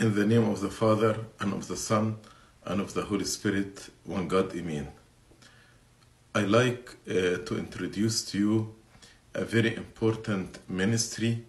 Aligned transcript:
In 0.00 0.14
the 0.14 0.24
name 0.24 0.48
of 0.48 0.62
the 0.62 0.70
Father, 0.70 1.14
and 1.40 1.52
of 1.52 1.68
the 1.68 1.76
Son, 1.76 2.16
and 2.64 2.80
of 2.80 2.94
the 2.94 3.02
Holy 3.02 3.26
Spirit, 3.26 3.90
one 4.04 4.28
God, 4.28 4.56
Amen. 4.56 4.88
I 6.34 6.40
like 6.40 6.96
uh, 7.06 7.44
to 7.44 7.58
introduce 7.58 8.24
to 8.30 8.38
you 8.38 8.74
a 9.34 9.44
very 9.44 9.76
important 9.76 10.58
ministry 10.70 11.44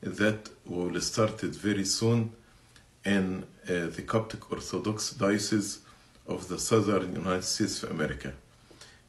that 0.00 0.48
will 0.64 1.00
start 1.00 1.40
very 1.40 1.84
soon 1.84 2.30
in 3.04 3.42
uh, 3.64 3.88
the 3.96 4.04
Coptic 4.06 4.52
Orthodox 4.52 5.10
Diocese 5.14 5.80
of 6.28 6.46
the 6.46 6.60
Southern 6.60 7.16
United 7.16 7.42
States 7.42 7.82
of 7.82 7.90
America. 7.90 8.32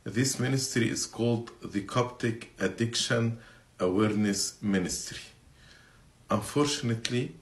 This 0.04 0.40
ministry 0.40 0.90
is 0.90 1.06
called 1.06 1.52
the 1.64 1.82
Coptic 1.82 2.56
Addiction 2.60 3.38
Awareness 3.80 4.56
Ministry. 4.64 5.21
Unfortunately, 6.32 7.36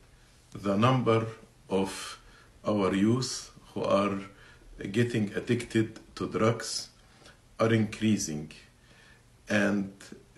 the 0.54 0.76
number 0.76 1.26
of 1.70 2.20
our 2.66 2.94
youth 2.94 3.52
who 3.74 3.84
are 3.84 4.18
getting 4.92 5.32
addicted 5.36 6.00
to 6.16 6.28
drugs 6.28 6.90
are 7.60 7.74
increasing. 7.74 8.52
And 9.50 9.92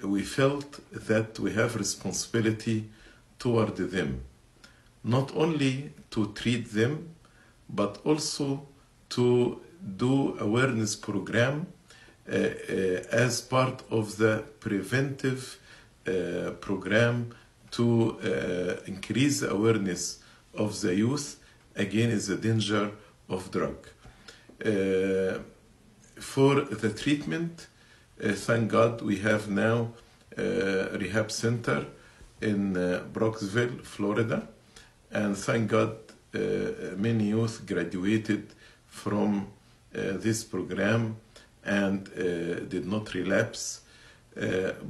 we 0.04 0.22
felt 0.22 0.80
that 0.92 1.40
we 1.40 1.54
have 1.54 1.76
responsibility 1.76 2.90
toward 3.38 3.76
them. 3.78 4.22
Not 5.04 5.36
only 5.36 5.92
to 6.12 6.34
treat 6.34 6.72
them 6.72 7.16
but 7.70 8.00
also 8.04 8.68
to 9.10 9.62
do 9.98 10.38
awareness 10.40 10.96
program 10.96 11.68
uh, 12.28 12.36
uh, 12.36 12.42
as 13.12 13.42
part 13.42 13.84
of 13.90 14.18
the 14.18 14.44
preventive 14.60 15.58
uh, 16.08 16.52
program 16.60 17.34
to 17.72 18.18
uh, 18.24 18.82
increase 18.88 19.42
the 19.42 19.52
awareness 19.52 20.20
of 20.54 20.80
the 20.82 20.96
youth 20.96 21.40
against 21.76 22.28
the 22.28 22.36
danger 22.36 22.92
of 23.30 23.52
drug. 23.52 23.88
Uh, 24.64 25.40
for 26.20 26.62
the 26.62 26.90
treatment, 26.90 27.68
uh, 28.22 28.34
thank 28.34 28.70
God 28.72 29.02
we 29.02 29.18
have 29.20 29.50
now 29.50 29.94
a 30.38 30.98
rehab 30.98 31.32
center 31.32 31.86
in 32.42 32.76
uh, 32.76 33.04
Brooksville, 33.14 33.86
Florida, 33.86 34.48
and 35.12 35.38
thank 35.38 35.70
God 35.70 35.96
uh, 36.34 36.40
many 36.98 37.30
youth 37.30 37.66
graduated 37.66 38.54
from 38.88 39.48
uh, 39.96 40.18
this 40.18 40.44
program 40.44 41.18
and 41.64 42.06
did 42.70 42.86
not 42.86 43.14
relapse. 43.14 43.82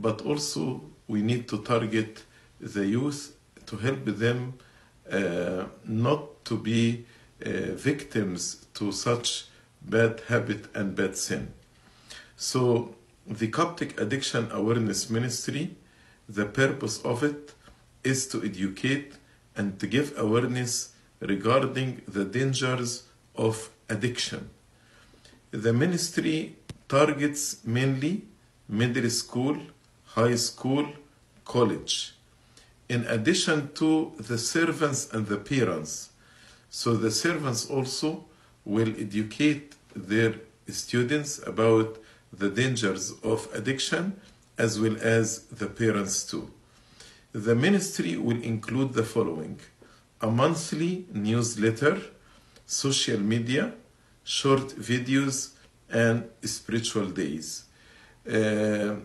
but 0.01 0.21
also 0.21 0.81
we 1.07 1.21
need 1.21 1.47
to 1.47 1.57
target 1.63 2.23
the 2.59 2.85
youth 2.85 3.35
to 3.65 3.77
help 3.77 4.05
them 4.05 4.53
uh, 5.11 5.65
not 5.85 6.45
to 6.45 6.57
be 6.57 7.05
uh, 7.45 7.49
victims 7.73 8.65
to 8.73 8.91
such 8.91 9.45
bad 9.81 10.21
habit 10.27 10.65
and 10.75 10.95
bad 10.95 11.15
sin. 11.15 11.53
So 12.35 12.95
the 13.27 13.47
Coptic 13.47 13.99
Addiction 13.99 14.49
Awareness 14.51 15.09
Ministry, 15.09 15.75
the 16.27 16.45
purpose 16.45 17.01
of 17.03 17.23
it 17.23 17.53
is 18.03 18.27
to 18.27 18.43
educate 18.43 19.13
and 19.55 19.79
to 19.79 19.87
give 19.87 20.17
awareness 20.17 20.93
regarding 21.19 22.01
the 22.07 22.25
dangers 22.25 23.03
of 23.35 23.69
addiction. 23.89 24.49
The 25.51 25.73
ministry 25.73 26.55
targets 26.87 27.57
mainly 27.65 28.23
middle 28.67 29.09
school, 29.09 29.57
high 30.05 30.35
school, 30.35 30.87
college 31.45 32.13
in 32.89 33.05
addition 33.05 33.71
to 33.75 34.11
the 34.17 34.37
servants 34.37 35.13
and 35.13 35.27
the 35.27 35.37
parents. 35.37 36.09
So 36.69 36.95
the 36.95 37.11
servants 37.11 37.69
also 37.69 38.25
will 38.65 38.93
educate 38.97 39.75
their 39.95 40.35
students 40.67 41.39
about 41.47 41.99
the 42.33 42.49
dangers 42.49 43.13
of 43.23 43.47
addiction 43.53 44.19
as 44.57 44.79
well 44.79 44.97
as 45.01 45.43
the 45.45 45.67
parents 45.67 46.23
too. 46.25 46.51
The 47.31 47.55
ministry 47.55 48.17
will 48.17 48.41
include 48.41 48.93
the 48.93 49.03
following 49.03 49.59
a 50.21 50.29
monthly 50.29 51.05
newsletter, 51.13 51.97
social 52.65 53.19
media, 53.19 53.73
short 54.23 54.67
videos, 54.75 55.51
and 55.89 56.27
spiritual 56.43 57.05
days. 57.05 57.63
Uh, 58.29 58.95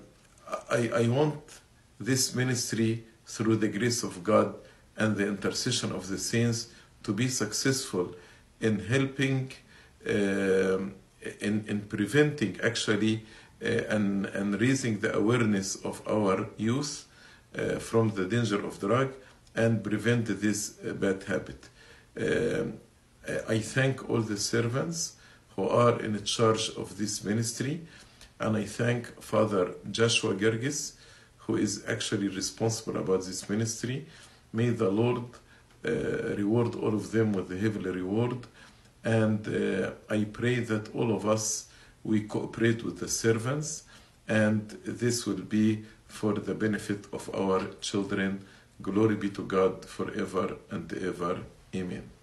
I, 0.70 0.90
I 1.02 1.08
want 1.08 1.60
this 2.00 2.34
ministry 2.34 3.04
through 3.34 3.56
the 3.56 3.68
grace 3.68 4.04
of 4.04 4.22
God 4.22 4.54
and 4.96 5.16
the 5.16 5.26
intercession 5.26 5.90
of 5.90 6.06
the 6.08 6.18
saints 6.18 6.68
to 7.02 7.12
be 7.12 7.28
successful 7.28 8.14
in 8.60 8.78
helping, 8.78 9.50
uh, 10.06 10.78
in, 11.40 11.54
in 11.72 11.80
preventing 11.88 12.58
actually, 12.62 13.24
uh, 13.60 13.66
and, 13.96 14.26
and 14.26 14.60
raising 14.60 15.00
the 15.00 15.12
awareness 15.16 15.76
of 15.84 16.00
our 16.06 16.46
youth 16.56 17.06
uh, 17.58 17.78
from 17.78 18.10
the 18.10 18.24
danger 18.24 18.64
of 18.64 18.78
drug 18.78 19.12
and 19.56 19.82
prevent 19.82 20.26
this 20.40 20.74
uh, 20.86 20.92
bad 20.92 21.22
habit. 21.24 21.68
Um, 22.16 22.74
I 23.48 23.58
thank 23.58 24.08
all 24.08 24.20
the 24.20 24.36
servants 24.36 25.16
who 25.56 25.68
are 25.68 25.98
in 26.00 26.22
charge 26.24 26.70
of 26.76 26.98
this 26.98 27.24
ministry, 27.24 27.80
and 28.38 28.56
I 28.56 28.64
thank 28.64 29.20
Father 29.20 29.74
Joshua 29.90 30.34
Gergis 30.34 30.92
who 31.46 31.56
is 31.56 31.84
actually 31.88 32.28
responsible 32.28 32.98
about 32.98 33.24
this 33.24 33.48
ministry. 33.48 34.06
May 34.52 34.70
the 34.70 34.90
Lord 34.90 35.24
uh, 35.86 35.90
reward 36.36 36.74
all 36.74 36.94
of 36.94 37.12
them 37.12 37.32
with 37.32 37.48
the 37.48 37.58
heavenly 37.58 37.90
reward. 37.90 38.46
And 39.04 39.46
uh, 39.46 39.90
I 40.08 40.24
pray 40.24 40.60
that 40.60 40.94
all 40.94 41.14
of 41.14 41.26
us 41.26 41.68
we 42.02 42.22
cooperate 42.22 42.84
with 42.84 42.98
the 42.98 43.08
servants, 43.08 43.84
and 44.28 44.68
this 44.84 45.26
will 45.26 45.42
be 45.42 45.84
for 46.06 46.34
the 46.34 46.54
benefit 46.54 47.06
of 47.12 47.34
our 47.34 47.66
children. 47.80 48.44
Glory 48.80 49.16
be 49.16 49.30
to 49.30 49.42
God 49.42 49.84
forever 49.84 50.56
and 50.70 50.92
ever. 50.92 51.38
Amen. 51.74 52.13